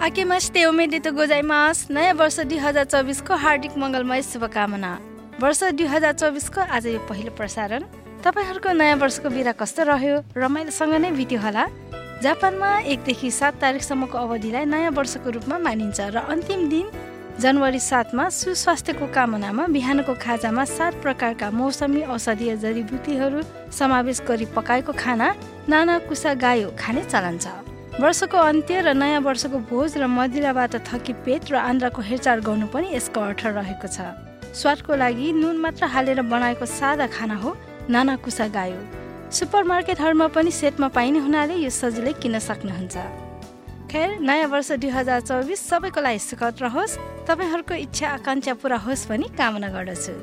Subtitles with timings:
[0.00, 4.92] आकेमास्ते उमेदित गोजाइमास। नयाँ वर्ष दुई हजार चौबिसको हार्दिक मङ्गलमय शुभकामना।
[5.40, 7.82] वर्ष दुई हजार चौबिसको आज यो पहिलो प्रसारण।
[8.24, 10.16] तपाईँहरूको नयाँ वर्षको बिरा कस्तो रह्यो?
[10.36, 11.64] रमाइलोसँग नै बित्यो होला।
[12.22, 16.86] जापानमा एकदेखि सात तारिकसम्मको अवधिलाई नयाँ वर्षको रूपमा मानिन्छ र अन्तिम दिन
[17.40, 23.40] जनवरी सातमा सुस्वास्थ्यको कामनामा बिहानको खाजामा सात प्रकारका मौसमी औषधीय जडीबुटीहरू
[23.72, 25.28] समावेश गरी पकाएको खाना
[25.64, 27.48] नाना कुसा गायो खाने चलन छ।
[27.96, 32.92] वर्षको अन्त्य र नयाँ वर्षको भोज र मदिराबाट थकी पेट र आन्द्राको हेरचाह गर्नु पनि
[32.92, 33.98] यसको अर्थ रहेको छ।
[34.52, 37.56] स्वादको लागि नुन मात्र हालेर बनाएको सादा खाना हो
[37.88, 38.84] नाना कुसा गायो।
[39.32, 43.29] सुपरमार्केटहरूमा पनि सेटमा पाइने हुनाले यो सजिलै किन्न सक्नुहुन्छ।
[43.90, 46.92] खैर नयाँ वर्ष दुई हजार चौबिस सबैको लागि सुखद रहोस्।
[47.26, 50.14] तपाईँहरूको इच्छा आकाङ्क्षा पुरा होस् भनी कामना गर्दछु।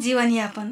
[0.00, 0.68] जीवनयापन।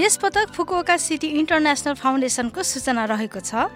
[0.00, 3.72] यस पटक फुकुओका सिटी इन्टरनेसनल फाउन्डेसनको सूचना रहेको छ।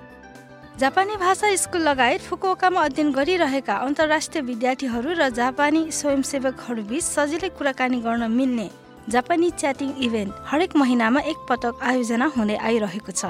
[0.76, 8.30] जापानी भाषा स्कुल लगायत फुकुओकामा अध्ययन गरिरहेका अन्तर्राष्ट्रिय विद्यार्थीहरू र जापानी स्वयंसेवकहरूबीच सजिलै कुराकानी गर्न
[8.30, 8.68] मिल्ने।
[9.08, 13.24] जापानी च्याटिङ इभेन्ट हरेक महिनामा एक पटक आयोजना हुँदै आइरहेको छ।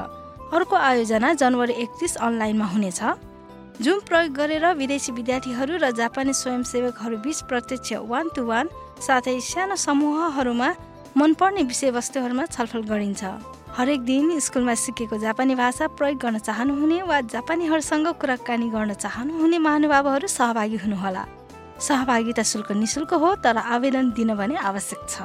[0.56, 3.00] अर्को आयोजना जनवरी एकतिस अनलाइनमा हुनेछ।
[3.84, 8.66] जुम प्रयोग गरेर विदेशी विद्यार्थीहरू र जापानी स्वयंसेवकहरू बीच प्रत्यक्ष वान टु वान
[9.04, 10.68] साथै सानो समूहहरूमा
[11.12, 13.22] मनपर्ने विषयवस्तुहरूमा छलफल गरिन्छ।
[13.76, 20.26] हरेक दिन स्कुलमा सिकेको जापानी भाषा प्रयोग गर्न चाहनुहुने वा जापानीहरूसँग कुराकानी गर्न चाहनुहुने महानुभावहरू
[20.28, 21.24] सहभागी हुनुहोला।
[21.78, 25.16] सहभागिता शुल्क निशुल्क हो तर आवेदन दिन भने आवश्यक छ।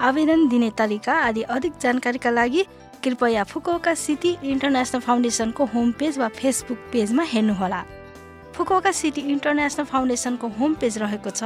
[0.00, 2.62] आवेदन दिने तरिका आदि अधिक जानकारीका लागि
[3.04, 7.82] कृपया फुकुओका सिटी इन्टरनेसनल फाउन्डेसनको होम पेज वा फेसबुक पेजमा हेर्नुहोला।
[8.54, 11.42] फुकुओका सिटी इन्टरनेसनल फाउन्डेसनको होम पेज रहेको छ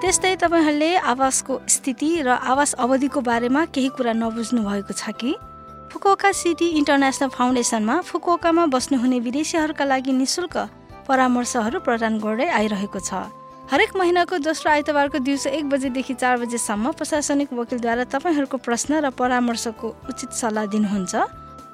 [0.00, 5.34] त्यस्तै तपाईँहरूले आवासको स्थिति र आवास अवधिको बारेमा केही कुरा नबुझ्नु भएको छ कि?
[5.90, 10.56] फुकुओका सिटी इन्टरनेसनल फाउन्डेसनमा फुकुओकामा बस्नुहुने विदेशीहरूका लागि निशुल्क
[11.08, 13.12] परामर्शहरू प्रदान गर्दै आइरहेको छ।
[13.68, 19.88] हरेक महिनाको दोस्रो आइतबारको दिउँसो एक बजेदेखि चार बजेसम्म प्रशासनिक वकिलद्वारा तपाईँहरूको प्रश्न र परामर्शको
[20.08, 21.14] उचित सल्लाह दिनुहुन्छ।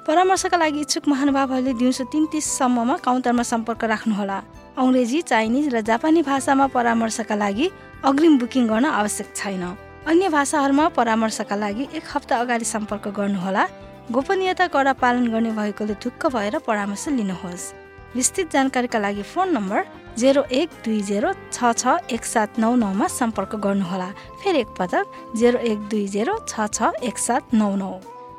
[0.03, 4.39] परामर्शका लागि इच्छुक महानुभावहरूले दिउँसो तिन तिससम्ममा काउन्टरमा सम्पर्क राख्नुहोला।
[4.75, 7.71] अङ्ग्रेजी चाइनिज र जापानी भाषामा परामर्शका लागि
[8.03, 9.63] अग्रिम बुकिङ गर्न आवश्यक छैन।
[10.11, 13.65] अन्य भाषाहरूमा परामर्शका लागि एक हप्ता अगाडि सम्पर्क गर्नुहोला।
[14.11, 17.84] गोपनीयता कडा पालन गर्ने भएकोले ढुक्क भएर परामर्श लिनुहोस्।
[18.15, 19.85] विस्तृत जानकारीका लागि फोन नम्बर
[20.19, 24.09] जेरो एक दुई जेरो छ छ एक सात नौ नौमा सम्पर्क गर्नुहोला।
[24.43, 25.05] फेरि एकपटक
[25.37, 27.93] जेरो एक दुई जेरो छ छ एक सात नौ नौ।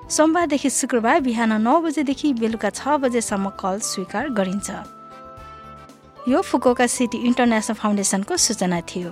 [0.07, 4.69] सोमबारदेखि शुक्रबार बिहान नौ बजेदेखि बेलुका छ बजेसम्म कल स्वीकार गरिन्छ।
[6.31, 9.11] यो फुकोका सिटी इन्टरनेसनल फाउन्डेसनको सूचना थियो।